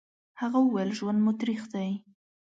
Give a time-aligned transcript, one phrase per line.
[0.41, 1.89] هغه وويل: ژوند مو تريخ دی.